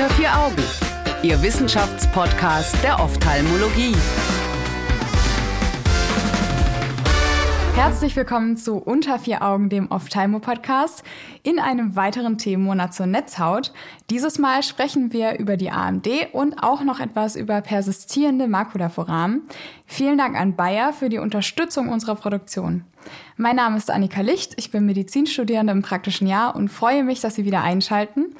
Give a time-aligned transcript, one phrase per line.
[0.00, 0.62] Unter vier Augen,
[1.22, 3.94] Ihr Wissenschaftspodcast der Ophthalmologie.
[7.74, 11.02] Herzlich willkommen zu Unter vier Augen, dem Ophthalmo-Podcast,
[11.42, 13.74] in einem weiteren Themenmonat zur Netzhaut.
[14.08, 19.42] Dieses Mal sprechen wir über die AMD und auch noch etwas über persistierende Makulaforamen.
[19.84, 22.86] Vielen Dank an Bayer für die Unterstützung unserer Produktion.
[23.36, 27.34] Mein Name ist Annika Licht, ich bin Medizinstudierende im praktischen Jahr und freue mich, dass
[27.34, 28.34] Sie wieder einschalten.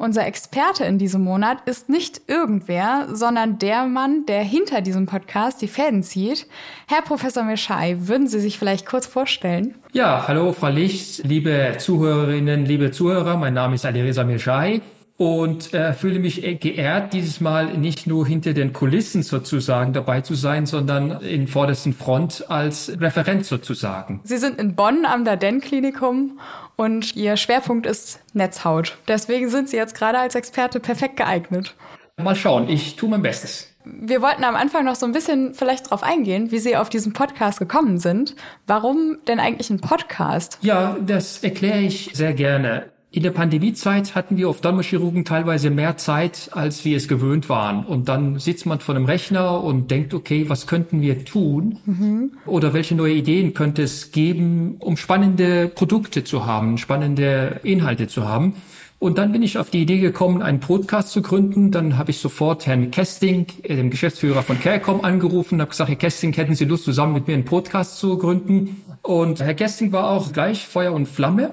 [0.00, 5.60] Unser Experte in diesem Monat ist nicht irgendwer, sondern der Mann, der hinter diesem Podcast
[5.60, 6.46] die Fäden zieht.
[6.86, 9.74] Herr Professor Mischai, würden Sie sich vielleicht kurz vorstellen?
[9.92, 14.82] Ja, hallo Frau Licht, liebe Zuhörerinnen, liebe Zuhörer, mein Name ist Alireza Mischai
[15.16, 20.34] und äh, fühle mich geehrt, dieses Mal nicht nur hinter den Kulissen sozusagen dabei zu
[20.34, 24.20] sein, sondern in vordersten Front als Referent sozusagen.
[24.22, 26.38] Sie sind in Bonn am Darden-Klinikum
[26.78, 28.96] und Ihr Schwerpunkt ist Netzhaut.
[29.08, 31.74] Deswegen sind Sie jetzt gerade als Experte perfekt geeignet.
[32.16, 33.74] Mal schauen, ich tue mein Bestes.
[33.84, 37.12] Wir wollten am Anfang noch so ein bisschen vielleicht darauf eingehen, wie Sie auf diesen
[37.12, 38.36] Podcast gekommen sind.
[38.66, 40.58] Warum denn eigentlich ein Podcast?
[40.62, 42.90] Ja, das erkläre ich sehr gerne.
[43.10, 47.86] In der Pandemiezeit hatten wir Ophthalmochirurgen teilweise mehr Zeit, als wir es gewöhnt waren.
[47.86, 51.78] Und dann sitzt man vor einem Rechner und denkt, okay, was könnten wir tun?
[51.86, 52.32] Mhm.
[52.44, 58.28] Oder welche neue Ideen könnte es geben, um spannende Produkte zu haben, spannende Inhalte zu
[58.28, 58.56] haben?
[58.98, 61.70] Und dann bin ich auf die Idee gekommen, einen Podcast zu gründen.
[61.70, 65.88] Dann habe ich sofort Herrn Kesting, äh, dem Geschäftsführer von Carecom, angerufen und habe gesagt,
[65.88, 68.82] Herr Kesting, hätten Sie Lust, zusammen mit mir einen Podcast zu gründen?
[69.00, 71.52] Und Herr Kesting war auch gleich Feuer und Flamme.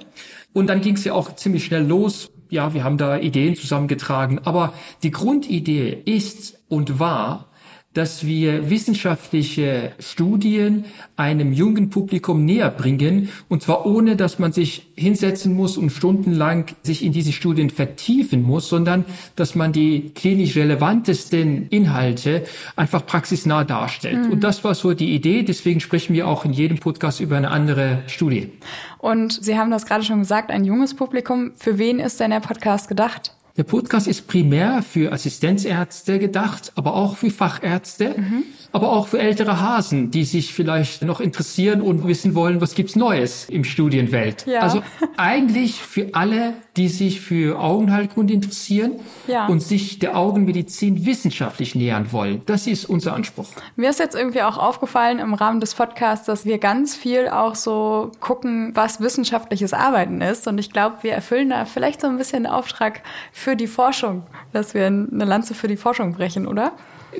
[0.56, 2.32] Und dann ging es ja auch ziemlich schnell los.
[2.50, 4.40] Ja, wir haben da Ideen zusammengetragen.
[4.46, 4.72] Aber
[5.04, 7.50] die Grundidee ist und war,
[7.96, 14.88] dass wir wissenschaftliche Studien einem jungen Publikum näher bringen, und zwar ohne, dass man sich
[14.96, 20.56] hinsetzen muss und stundenlang sich in diese Studien vertiefen muss, sondern dass man die klinisch
[20.56, 22.44] relevantesten Inhalte
[22.76, 24.26] einfach praxisnah darstellt.
[24.26, 24.32] Mhm.
[24.34, 27.50] Und das war so die Idee, deswegen sprechen wir auch in jedem Podcast über eine
[27.50, 28.52] andere Studie.
[28.98, 31.54] Und Sie haben das gerade schon gesagt, ein junges Publikum.
[31.56, 33.34] Für wen ist denn der Podcast gedacht?
[33.58, 38.44] Der Podcast ist primär für Assistenzärzte gedacht, aber auch für Fachärzte, mhm.
[38.74, 42.98] aber auch für ältere Hasen, die sich vielleicht noch interessieren und wissen wollen, was gibt's
[42.98, 44.46] Neues im Studienwelt.
[44.46, 44.60] Ja.
[44.60, 44.84] Also
[45.16, 49.46] eigentlich für alle, die sich für Augenheilkunde interessieren ja.
[49.46, 52.42] und sich der Augenmedizin wissenschaftlich nähern wollen.
[52.48, 53.48] Das ist unser Anspruch.
[53.78, 57.56] Mir ist jetzt irgendwie auch aufgefallen im Rahmen des Podcasts, dass wir ganz viel auch
[57.56, 60.46] so gucken, was wissenschaftliches Arbeiten ist.
[60.46, 63.02] Und ich glaube, wir erfüllen da vielleicht so ein bisschen den Auftrag
[63.32, 64.24] für die Forschung,
[64.54, 66.72] dass wir eine Lanze für die Forschung brechen, oder?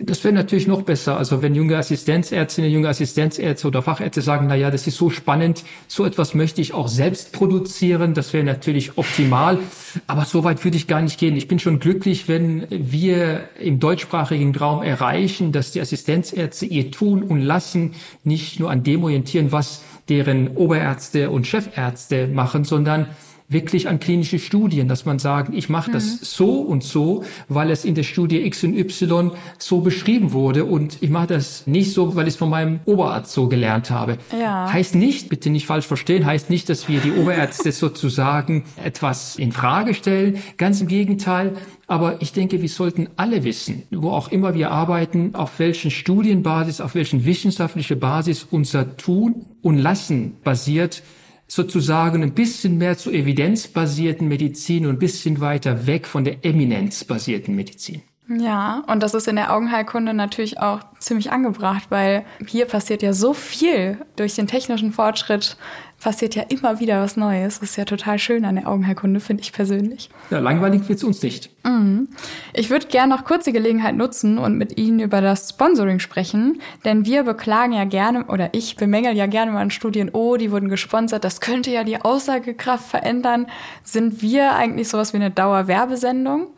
[0.02, 1.18] Das wäre natürlich noch besser.
[1.18, 5.64] Also wenn junge Assistenzärztinnen, junge Assistenzärzte oder Fachärzte sagen, na ja, das ist so spannend,
[5.88, 9.60] so etwas möchte ich auch selbst produzieren, das wäre natürlich optimal.
[10.08, 11.36] Aber so weit würde ich gar nicht gehen.
[11.36, 17.24] Ich bin schon glücklich, wenn wir im deutschsprachigen Raum erreichen, dass die Assistenzärzte ihr Tun
[17.24, 17.94] und Lassen
[18.24, 23.08] nicht nur an dem orientieren, was deren Oberärzte und Chefärzte machen, sondern
[23.48, 26.18] wirklich an klinische Studien, dass man sagt, ich mache das mhm.
[26.22, 30.98] so und so, weil es in der Studie X und Y so beschrieben wurde und
[31.02, 34.18] ich mache das nicht so, weil ich es von meinem Oberarzt so gelernt habe.
[34.32, 34.72] Ja.
[34.72, 39.52] Heißt nicht, bitte nicht falsch verstehen, heißt nicht, dass wir die Oberärzte sozusagen etwas in
[39.52, 40.40] Frage stellen.
[40.58, 41.54] Ganz im Gegenteil.
[41.88, 46.82] Aber ich denke, wir sollten alle wissen, wo auch immer wir arbeiten, auf welchen Studienbasis,
[46.82, 51.04] auf welchen wissenschaftliche Basis unser Tun und Lassen basiert,
[51.48, 57.56] sozusagen ein bisschen mehr zur evidenzbasierten Medizin und ein bisschen weiter weg von der eminenzbasierten
[57.56, 58.02] Medizin.
[58.28, 63.14] Ja, und das ist in der Augenheilkunde natürlich auch ziemlich angebracht, weil hier passiert ja
[63.14, 65.58] so viel durch den technischen Fortschritt,
[66.06, 67.60] passiert ja immer wieder was Neues.
[67.60, 70.12] Das ist ja total schön an der Augenheilkunde, finde ich persönlich.
[70.30, 71.50] Ja, langweilig wird's uns nicht.
[71.66, 72.10] Mhm.
[72.54, 76.62] Ich würde gerne noch kurz die Gelegenheit nutzen und mit Ihnen über das Sponsoring sprechen,
[76.86, 80.52] denn wir beklagen ja gerne, oder ich bemängel ja gerne mal in Studien, oh, die
[80.52, 83.48] wurden gesponsert, das könnte ja die Aussagekraft verändern.
[83.84, 86.50] Sind wir eigentlich sowas wie eine Dauerwerbesendung?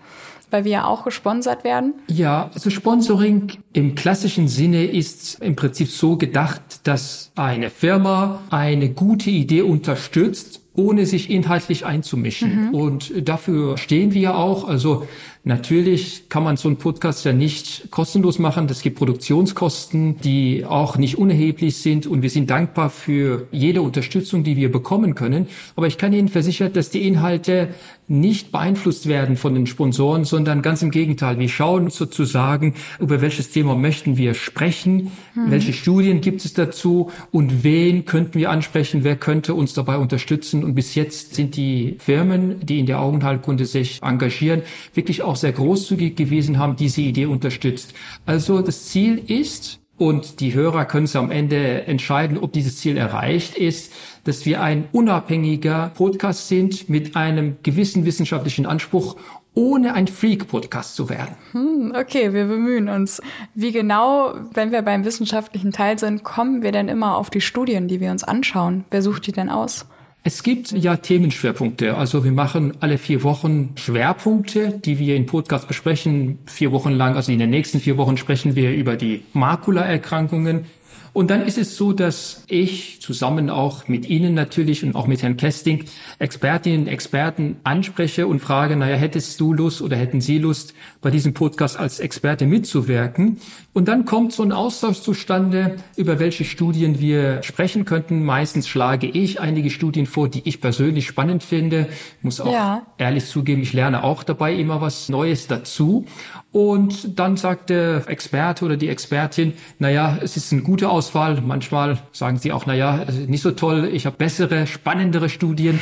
[0.51, 1.93] Weil wir ja auch gesponsert werden?
[2.07, 8.89] Ja, also Sponsoring im klassischen Sinne ist im Prinzip so gedacht, dass eine Firma eine
[8.89, 12.67] gute Idee unterstützt ohne sich inhaltlich einzumischen.
[12.67, 12.73] Mhm.
[12.73, 14.67] Und dafür stehen wir auch.
[14.67, 15.05] Also
[15.47, 18.67] Natürlich kann man so einen Podcast ja nicht kostenlos machen.
[18.67, 22.05] Das gibt Produktionskosten, die auch nicht unerheblich sind.
[22.05, 25.47] Und wir sind dankbar für jede Unterstützung, die wir bekommen können.
[25.77, 27.69] Aber ich kann Ihnen versichern, dass die Inhalte
[28.09, 31.39] nicht beeinflusst werden von den Sponsoren, sondern ganz im Gegenteil.
[31.39, 35.51] Wir schauen sozusagen, über welches Thema möchten wir sprechen, mhm.
[35.51, 40.63] welche Studien gibt es dazu und wen könnten wir ansprechen, wer könnte uns dabei unterstützen.
[40.67, 45.53] Und bis jetzt sind die Firmen, die in der Augenheilkunde sich engagieren, wirklich auch sehr
[45.53, 47.93] großzügig gewesen, haben diese Idee unterstützt.
[48.25, 52.97] Also das Ziel ist, und die Hörer können es am Ende entscheiden, ob dieses Ziel
[52.97, 53.93] erreicht ist,
[54.25, 59.15] dass wir ein unabhängiger Podcast sind mit einem gewissen wissenschaftlichen Anspruch
[59.53, 61.35] ohne ein Freak-Podcast zu werden.
[61.53, 63.21] Hm, okay, wir bemühen uns.
[63.55, 67.87] Wie genau, wenn wir beim wissenschaftlichen Teil sind, kommen wir denn immer auf die Studien,
[67.87, 68.83] die wir uns anschauen?
[68.91, 69.85] Wer sucht die denn aus?
[70.27, 71.95] Es gibt ja Themenschwerpunkte.
[71.95, 76.39] Also wir machen alle vier Wochen Schwerpunkte, die wir in Podcast besprechen.
[76.45, 80.65] Vier Wochen lang, also in den nächsten vier Wochen sprechen wir über die Makulaerkrankungen.
[81.13, 85.23] Und dann ist es so, dass ich zusammen auch mit Ihnen natürlich und auch mit
[85.23, 85.85] Herrn Kesting
[86.19, 91.09] Expertinnen und Experten anspreche und frage, naja, hättest du Lust oder hätten Sie Lust, bei
[91.09, 93.39] diesem Podcast als Experte mitzuwirken?
[93.73, 98.23] Und dann kommt so ein Austausch zustande, über welche Studien wir sprechen könnten.
[98.23, 101.87] Meistens schlage ich einige Studien vor, die ich persönlich spannend finde.
[102.19, 102.85] Ich muss auch ja.
[102.97, 106.05] ehrlich zugeben, ich lerne auch dabei immer was Neues dazu.
[106.51, 111.41] Und dann sagt der Experte oder die Expertin, naja, es ist eine gute Auswahl.
[111.41, 115.79] Manchmal sagen sie auch, naja, nicht so toll, ich habe bessere, spannendere Studien.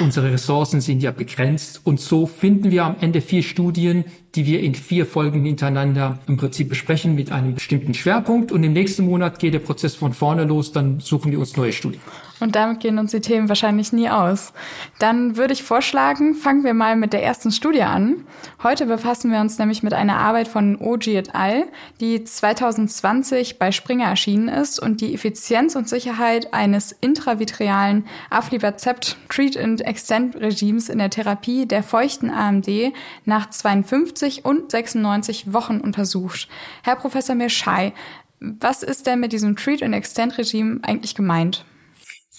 [0.00, 4.60] Unsere Ressourcen sind ja begrenzt und so finden wir am Ende vier Studien, die wir
[4.60, 9.38] in vier Folgen hintereinander im Prinzip besprechen mit einem bestimmten Schwerpunkt und im nächsten Monat
[9.38, 12.00] geht der Prozess von vorne los, dann suchen wir uns neue Studien.
[12.40, 14.52] Und damit gehen uns die Themen wahrscheinlich nie aus.
[14.98, 18.26] Dann würde ich vorschlagen, fangen wir mal mit der ersten Studie an.
[18.62, 21.66] Heute befassen wir uns nämlich mit einer Arbeit von Oji et al.,
[22.00, 29.56] die 2020 bei Springer erschienen ist und die Effizienz und Sicherheit eines intravitrealen Aflibercept Treat
[29.56, 32.68] and Extend Regimes in der Therapie der feuchten AMD
[33.24, 36.48] nach 52 und 96 Wochen untersucht.
[36.82, 37.92] Herr Professor Mirschai,
[38.40, 41.64] was ist denn mit diesem Treat and Extend Regime eigentlich gemeint?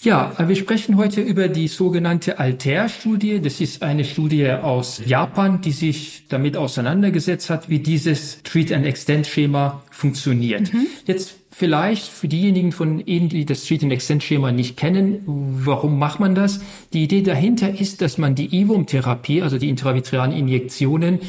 [0.02, 3.40] Ja, wir sprechen heute über die sogenannte Alter-Studie.
[3.40, 10.72] Das ist eine Studie aus Japan, die sich damit auseinandergesetzt hat, wie dieses Treat-and-Extend-Schema funktioniert.
[10.72, 10.86] Mhm.
[11.06, 16.60] Jetzt vielleicht für diejenigen von Ihnen, die das Treat-and-Extend-Schema nicht kennen, warum macht man das?
[16.92, 21.20] Die Idee dahinter ist, dass man die IVUM-Therapie, also die intravitrealen Injektionen,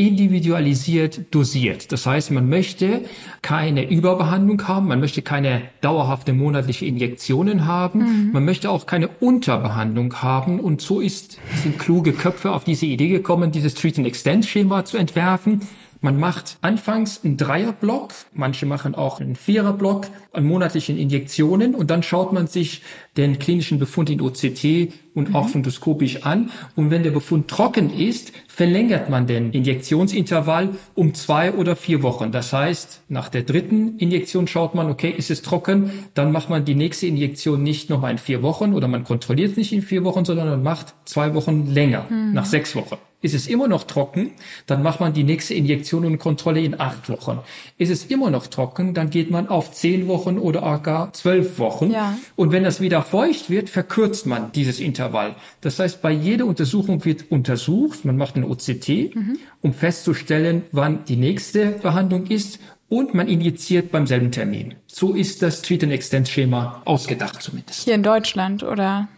[0.00, 1.92] individualisiert dosiert.
[1.92, 3.02] Das heißt, man möchte
[3.42, 8.32] keine Überbehandlung haben, man möchte keine dauerhafte monatliche Injektionen haben, mhm.
[8.32, 13.08] man möchte auch keine Unterbehandlung haben und so ist, sind kluge Köpfe auf diese Idee
[13.08, 15.60] gekommen, dieses Treat and Extend Schema zu entwerfen.
[16.02, 22.02] Man macht anfangs einen Dreierblock, manche machen auch einen Viererblock an monatlichen Injektionen und dann
[22.02, 22.80] schaut man sich
[23.18, 25.36] den klinischen Befund in OCT und mhm.
[25.36, 26.50] auch fundoskopisch an.
[26.76, 32.32] Und wenn der Befund trocken ist, verlängert man den Injektionsintervall um zwei oder vier Wochen.
[32.32, 36.64] Das heißt, nach der dritten Injektion schaut man, okay, ist es trocken, dann macht man
[36.64, 40.04] die nächste Injektion nicht nochmal in vier Wochen oder man kontrolliert es nicht in vier
[40.04, 42.32] Wochen, sondern man macht zwei Wochen länger, mhm.
[42.32, 42.96] nach sechs Wochen.
[43.22, 44.30] Ist es immer noch trocken,
[44.66, 47.40] dann macht man die nächste Injektion und Kontrolle in acht Wochen.
[47.76, 51.90] Ist es immer noch trocken, dann geht man auf zehn Wochen oder gar zwölf Wochen.
[51.90, 52.16] Ja.
[52.34, 54.99] Und wenn das wieder feucht wird, verkürzt man dieses Intervall.
[55.60, 59.38] Das heißt, bei jeder Untersuchung wird untersucht, man macht ein OCT, mhm.
[59.60, 62.58] um festzustellen, wann die nächste Behandlung ist
[62.88, 64.74] und man injiziert beim selben Termin.
[64.86, 67.84] So ist das Treat-and-Extend-Schema ausgedacht zumindest.
[67.84, 69.08] Hier in Deutschland, oder?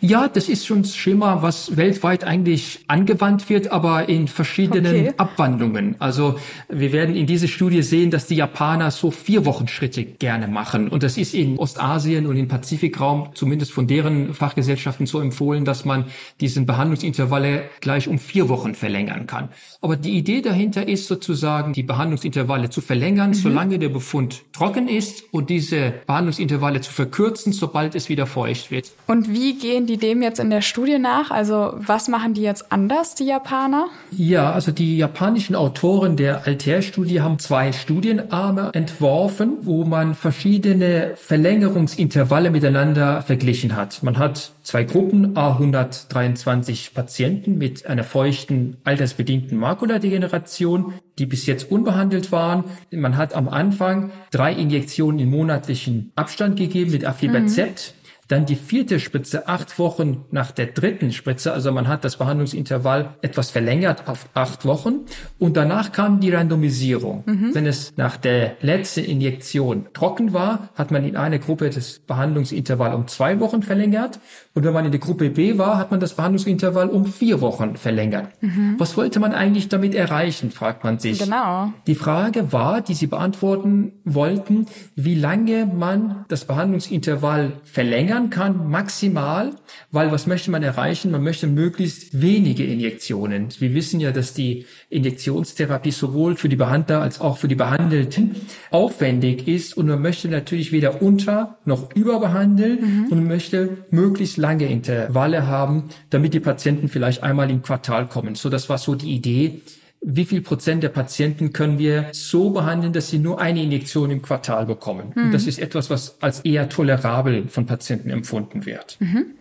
[0.00, 5.14] Ja, das ist schon ein Schema, was weltweit eigentlich angewandt wird, aber in verschiedenen okay.
[5.16, 5.96] Abwandlungen.
[5.98, 6.38] Also
[6.68, 10.88] wir werden in dieser Studie sehen, dass die Japaner so vier Wochen Schritte gerne machen.
[10.88, 15.84] Und das ist in Ostasien und im Pazifikraum, zumindest von deren Fachgesellschaften so empfohlen, dass
[15.84, 16.04] man
[16.40, 19.48] diesen Behandlungsintervalle gleich um vier Wochen verlängern kann.
[19.80, 23.34] Aber die Idee dahinter ist sozusagen, die Behandlungsintervalle zu verlängern, mhm.
[23.34, 28.92] solange der Befund trocken ist und diese Behandlungsintervalle zu verkürzen, sobald es wieder feucht wird.
[29.06, 31.30] Und wie gehen die dem jetzt in der Studie nach?
[31.30, 33.88] Also was machen die jetzt anders, die Japaner?
[34.10, 42.50] Ja, also die japanischen Autoren der Altair-Studie haben zwei Studienarme entworfen, wo man verschiedene Verlängerungsintervalle
[42.50, 44.02] miteinander verglichen hat.
[44.02, 52.32] Man hat zwei Gruppen, A123 Patienten mit einer feuchten, altersbedingten Makuladegeneration, die bis jetzt unbehandelt
[52.32, 52.64] waren.
[52.90, 57.92] Man hat am Anfang drei Injektionen in monatlichen Abstand gegeben mit Aflibercept.
[57.94, 58.05] Mhm.
[58.28, 61.52] Dann die vierte Spritze acht Wochen nach der dritten Spritze.
[61.52, 65.00] Also man hat das Behandlungsintervall etwas verlängert auf acht Wochen.
[65.38, 67.22] Und danach kam die Randomisierung.
[67.24, 67.54] Mhm.
[67.54, 72.94] Wenn es nach der letzten Injektion trocken war, hat man in einer Gruppe das Behandlungsintervall
[72.94, 74.18] um zwei Wochen verlängert.
[74.54, 77.76] Und wenn man in der Gruppe B war, hat man das Behandlungsintervall um vier Wochen
[77.76, 78.32] verlängert.
[78.40, 78.74] Mhm.
[78.78, 81.20] Was wollte man eigentlich damit erreichen, fragt man sich.
[81.20, 81.72] Genau.
[81.86, 84.66] Die Frage war, die sie beantworten wollten,
[84.96, 89.52] wie lange man das Behandlungsintervall verlängert verlängern kann, maximal,
[89.90, 91.10] weil was möchte man erreichen?
[91.10, 93.48] Man möchte möglichst wenige Injektionen.
[93.58, 98.36] Wir wissen ja, dass die Injektionstherapie sowohl für die Behandler als auch für die Behandelten
[98.70, 103.12] aufwendig ist und man möchte natürlich weder unter noch überbehandeln mhm.
[103.12, 108.34] und möchte möglichst lange Intervalle haben, damit die Patienten vielleicht einmal im Quartal kommen.
[108.34, 109.62] So, das war so die Idee
[110.00, 114.22] wie viel Prozent der Patienten können wir so behandeln, dass sie nur eine Injektion im
[114.22, 115.12] Quartal bekommen.
[115.14, 115.24] Mhm.
[115.24, 118.96] Und das ist etwas, was als eher tolerabel von Patienten empfunden wird.
[119.00, 119.35] Mhm.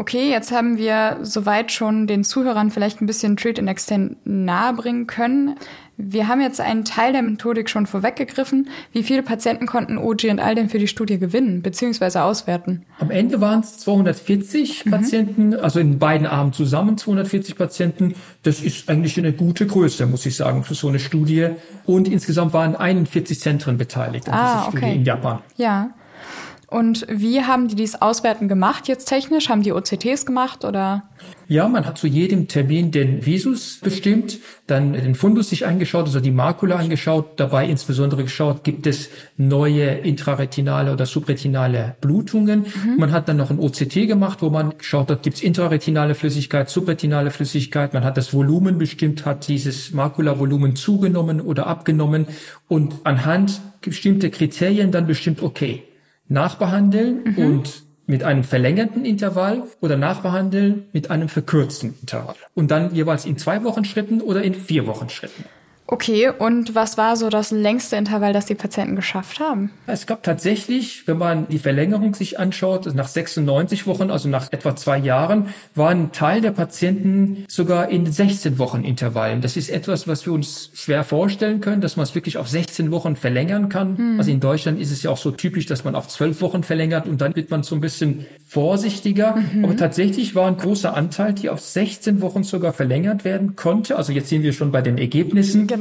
[0.00, 5.06] Okay, jetzt haben wir soweit schon den Zuhörern vielleicht ein bisschen Treat and Extend nahebringen
[5.06, 5.56] können.
[5.98, 8.70] Wir haben jetzt einen Teil der Methodik schon vorweggegriffen.
[8.92, 12.20] Wie viele Patienten konnten OG und all denn für die Studie gewinnen bzw.
[12.20, 12.86] auswerten?
[12.98, 14.90] Am Ende waren es 240 mhm.
[14.90, 18.14] Patienten, also in beiden Armen zusammen 240 Patienten.
[18.42, 21.48] Das ist eigentlich eine gute Größe, muss ich sagen, für so eine Studie.
[21.84, 24.96] Und insgesamt waren 41 Zentren beteiligt an ah, dieser Studie okay.
[24.96, 25.40] in Japan.
[25.56, 25.90] Ja.
[26.70, 29.48] Und wie haben die dies Auswerten gemacht jetzt technisch?
[29.48, 31.02] Haben die OCTs gemacht oder?
[31.48, 36.20] Ja, man hat zu jedem Termin den Visus bestimmt, dann den Fundus sich angeschaut, also
[36.20, 42.60] die Makula angeschaut, dabei insbesondere geschaut, gibt es neue intraretinale oder subretinale Blutungen.
[42.60, 42.96] Mhm.
[42.98, 46.70] Man hat dann noch ein OCT gemacht, wo man geschaut hat, gibt es intraretinale Flüssigkeit,
[46.70, 47.94] subretinale Flüssigkeit.
[47.94, 52.28] Man hat das Volumen bestimmt, hat dieses Makulavolumen zugenommen oder abgenommen
[52.68, 55.82] und anhand bestimmter Kriterien dann bestimmt, okay,
[56.30, 57.38] nachbehandeln mhm.
[57.38, 62.34] und mit einem verlängerten Intervall oder nachbehandeln mit einem verkürzten Intervall.
[62.54, 65.44] Und dann jeweils in zwei Wochen Schritten oder in vier Wochen Schritten.
[65.92, 69.72] Okay, und was war so das längste Intervall, das die Patienten geschafft haben?
[69.88, 74.76] Es gab tatsächlich, wenn man die Verlängerung sich anschaut, nach 96 Wochen, also nach etwa
[74.76, 79.40] zwei Jahren, war ein Teil der Patienten sogar in 16 Wochen Intervallen.
[79.40, 82.92] Das ist etwas, was wir uns schwer vorstellen können, dass man es wirklich auf 16
[82.92, 83.98] Wochen verlängern kann.
[83.98, 84.18] Hm.
[84.18, 87.08] Also in Deutschland ist es ja auch so typisch, dass man auf 12 Wochen verlängert
[87.08, 89.34] und dann wird man so ein bisschen vorsichtiger.
[89.36, 89.64] Mhm.
[89.64, 93.96] Aber tatsächlich war ein großer Anteil, die auf 16 Wochen sogar verlängert werden konnte.
[93.96, 95.66] Also jetzt sehen wir schon bei den Ergebnissen.
[95.66, 95.79] Genau.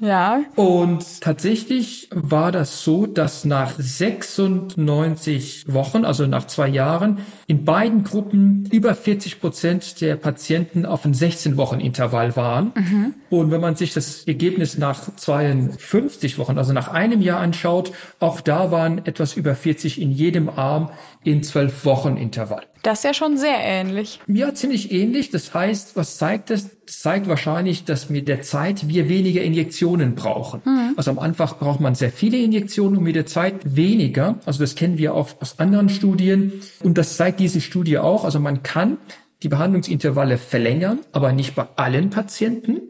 [0.00, 0.44] Ja.
[0.56, 8.04] Und tatsächlich war das so, dass nach 96 Wochen, also nach zwei Jahren, in beiden
[8.04, 12.72] Gruppen über 40 Prozent der Patienten auf ein 16 Wochen Intervall waren.
[12.74, 13.14] Mhm.
[13.30, 18.40] Und wenn man sich das Ergebnis nach 52 Wochen, also nach einem Jahr anschaut, auch
[18.40, 20.90] da waren etwas über 40 in jedem Arm
[21.24, 22.62] in zwölf Wochen Intervall.
[22.82, 24.20] Das ist ja schon sehr ähnlich.
[24.28, 25.30] Ja, ziemlich ähnlich.
[25.30, 26.75] Das heißt, was zeigt das?
[26.86, 30.62] Das zeigt wahrscheinlich, dass mit der Zeit wir weniger Injektionen brauchen.
[30.64, 30.94] Mhm.
[30.96, 34.38] Also am Anfang braucht man sehr viele Injektionen und mit der Zeit weniger.
[34.46, 36.52] Also das kennen wir auch aus anderen Studien.
[36.84, 38.24] Und das zeigt diese Studie auch.
[38.24, 38.98] Also man kann
[39.42, 42.80] die Behandlungsintervalle verlängern, aber nicht bei allen Patienten.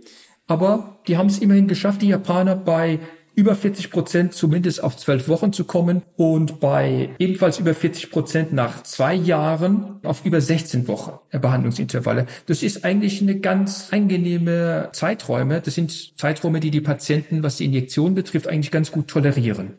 [0.47, 3.01] Aber die haben es immerhin geschafft, die Japaner bei
[3.37, 8.53] über 40 Prozent zumindest auf zwölf Wochen zu kommen und bei ebenfalls über 40 Prozent
[8.55, 12.27] nach zwei Jahren auf über 16 Wochen Behandlungsintervalle.
[12.47, 15.61] Das ist eigentlich eine ganz angenehme Zeiträume.
[15.61, 19.75] Das sind Zeiträume, die die Patienten, was die Injektion betrifft, eigentlich ganz gut tolerieren.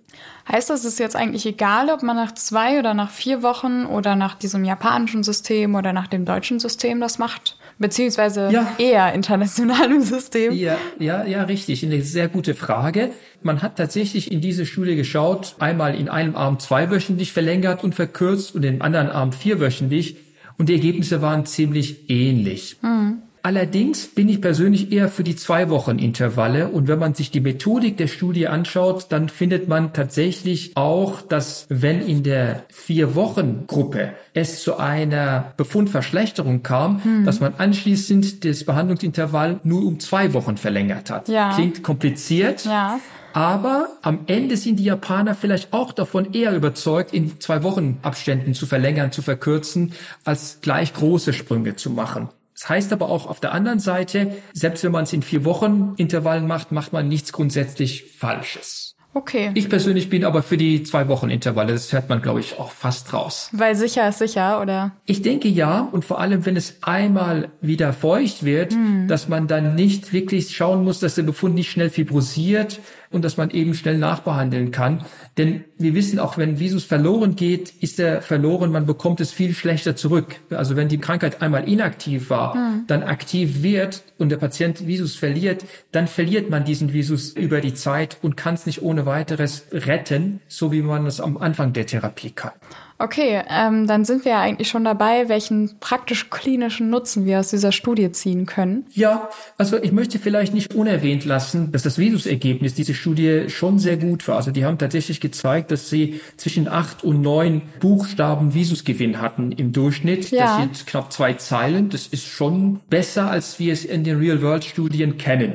[0.52, 3.86] Heißt das, es ist jetzt eigentlich egal, ob man nach zwei oder nach vier Wochen
[3.86, 7.57] oder nach diesem japanischen System oder nach dem deutschen System das macht?
[7.80, 8.76] Beziehungsweise ja.
[8.80, 10.54] eher internationalem System?
[10.54, 11.86] Ja, ja, ja, richtig.
[11.86, 13.12] Eine sehr gute Frage.
[13.44, 18.56] Man hat tatsächlich in diese Studie geschaut, einmal in einem Arm zweiwöchentlich verlängert und verkürzt
[18.56, 20.18] und im anderen Arm vierwöchentlich.
[20.58, 22.78] Und die Ergebnisse waren ziemlich ähnlich.
[22.82, 23.22] Mhm.
[23.48, 26.68] Allerdings bin ich persönlich eher für die zwei Wochen Intervalle.
[26.68, 31.66] Und wenn man sich die Methodik der Studie anschaut, dann findet man tatsächlich auch, dass
[31.70, 37.24] wenn in der vier Wochen Gruppe es zu einer Befundverschlechterung kam, hm.
[37.24, 41.30] dass man anschließend das Behandlungsintervall nur um zwei Wochen verlängert hat.
[41.30, 41.54] Ja.
[41.54, 42.66] Klingt kompliziert.
[42.66, 43.00] Ja.
[43.32, 48.54] Aber am Ende sind die Japaner vielleicht auch davon eher überzeugt, in zwei Wochen Abständen
[48.54, 49.94] zu verlängern, zu verkürzen,
[50.26, 52.28] als gleich große Sprünge zu machen.
[52.60, 55.94] Das heißt aber auch auf der anderen Seite, selbst wenn man es in vier Wochen
[55.98, 58.97] Intervallen macht, macht man nichts grundsätzlich Falsches.
[59.18, 59.50] Okay.
[59.56, 61.74] Ich persönlich bin aber für die zwei Wochen Intervalle.
[61.74, 63.50] Das hört man, glaube ich, auch fast raus.
[63.52, 64.92] Weil sicher ist sicher, oder?
[65.06, 65.90] Ich denke ja.
[65.92, 69.08] Und vor allem, wenn es einmal wieder feucht wird, hm.
[69.08, 73.38] dass man dann nicht wirklich schauen muss, dass der Befund nicht schnell fibrosiert und dass
[73.38, 75.04] man eben schnell nachbehandeln kann.
[75.38, 79.54] Denn wir wissen auch, wenn Visus verloren geht, ist er verloren, man bekommt es viel
[79.54, 80.36] schlechter zurück.
[80.52, 82.84] Also wenn die Krankheit einmal inaktiv war, hm.
[82.86, 87.74] dann aktiv wird und der Patient Visus verliert, dann verliert man diesen Visus über die
[87.74, 91.88] Zeit und kann es nicht ohne weiteres retten, so wie man es am Anfang der
[91.88, 92.52] Therapie kann.
[93.00, 97.52] Okay, ähm, dann sind wir ja eigentlich schon dabei, welchen praktisch klinischen Nutzen wir aus
[97.52, 98.88] dieser Studie ziehen können.
[98.92, 103.98] Ja, also ich möchte vielleicht nicht unerwähnt lassen, dass das Visusergebnis dieser Studie schon sehr
[103.98, 104.38] gut war.
[104.38, 109.74] Also die haben tatsächlich gezeigt, dass sie zwischen acht und neun Buchstaben Visusgewinn hatten im
[109.74, 110.32] Durchschnitt.
[110.32, 110.46] Ja.
[110.46, 111.90] Das sind knapp zwei Zeilen.
[111.90, 115.54] Das ist schon besser, als wir es in den Real-World-Studien kennen.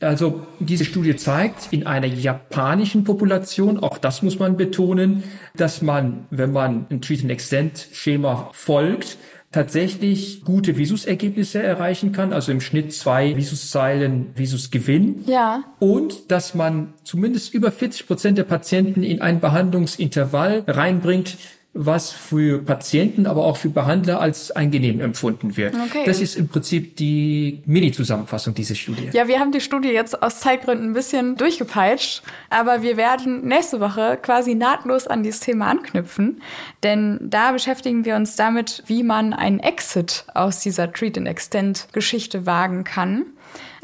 [0.00, 5.22] Also diese Studie zeigt in einer japanischen Population, auch das muss man betonen,
[5.56, 9.16] dass man, wenn man ein Treat and Extend Schema folgt,
[9.52, 15.24] tatsächlich gute Visusergebnisse erreichen kann, also im Schnitt zwei Visuszeilen Visusgewinn.
[15.26, 15.64] Ja.
[15.78, 21.38] Und dass man zumindest über 40 Prozent der Patienten in ein Behandlungsintervall reinbringt,
[21.76, 25.74] was für Patienten, aber auch für Behandler als angenehm empfunden wird.
[25.74, 26.02] Okay.
[26.06, 29.10] Das ist im Prinzip die Mini-Zusammenfassung dieser Studie.
[29.12, 33.80] Ja, wir haben die Studie jetzt aus Zeitgründen ein bisschen durchgepeitscht, aber wir werden nächste
[33.80, 36.42] Woche quasi nahtlos an dieses Thema anknüpfen,
[36.82, 43.26] denn da beschäftigen wir uns damit, wie man einen Exit aus dieser Treat-and-Extend-Geschichte wagen kann.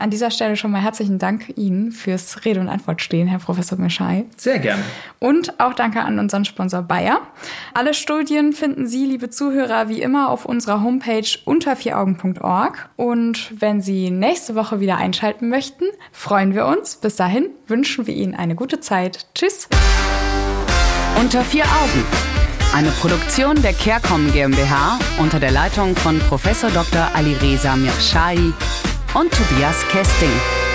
[0.03, 3.79] An dieser Stelle schon mal herzlichen Dank Ihnen fürs Rede und Antwort stehen, Herr Professor
[3.79, 4.25] Mischai.
[4.37, 4.83] Sehr gerne.
[5.21, 7.21] Und auch danke an unseren Sponsor Bayer.
[7.73, 12.89] Alle Studien finden Sie, liebe Zuhörer, wie immer auf unserer Homepage unter vieraugen.org.
[12.97, 16.97] Und wenn Sie nächste Woche wieder einschalten möchten, freuen wir uns.
[16.97, 19.29] Bis dahin wünschen wir Ihnen eine gute Zeit.
[19.37, 19.69] Tschüss.
[21.21, 22.05] Unter vier Augen.
[22.75, 27.09] Eine Produktion der CareCom GmbH unter der Leitung von Professor Dr.
[27.15, 28.53] Alireza Mirshahi
[29.15, 30.72] und Tobias Kesting.